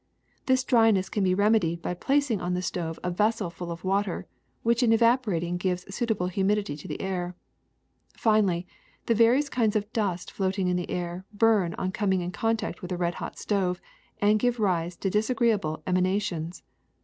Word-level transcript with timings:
This 0.47 0.63
dryness 0.63 1.09
can 1.09 1.23
be 1.23 1.35
remedied 1.35 1.83
by 1.83 1.93
placing 1.93 2.41
on 2.41 2.55
the 2.55 2.63
stove 2.63 2.99
a 3.03 3.11
vessel 3.11 3.51
full 3.51 3.69
of 3.69 3.83
water, 3.83 4.25
which 4.63 4.81
in 4.81 4.91
evaporating 4.91 5.57
gives 5.57 5.93
suitable 5.93 6.25
humidity 6.25 6.75
to 6.75 6.87
the 6.87 6.99
air. 6.99 7.35
Fi 8.17 8.41
nally, 8.41 8.65
the 9.05 9.13
various 9.13 9.47
kinds 9.47 9.75
of 9.75 9.93
dust 9.93 10.31
floating 10.31 10.67
in 10.69 10.75
the 10.75 10.89
air 10.89 11.23
burn 11.31 11.75
on 11.75 11.91
coming 11.91 12.21
in 12.21 12.31
contact 12.31 12.81
with 12.81 12.89
the 12.89 12.97
red 12.97 13.13
hot 13.21 13.37
stove, 13.37 13.79
and 14.19 14.39
give 14.39 14.59
rise 14.59 14.95
to 14.97 15.11
disagreeable 15.11 15.83
emanations. 15.85 16.63